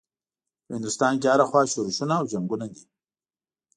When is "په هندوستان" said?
0.65-1.13